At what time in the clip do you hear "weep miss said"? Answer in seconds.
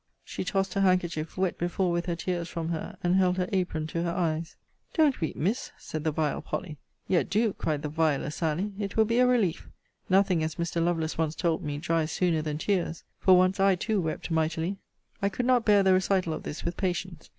5.21-6.03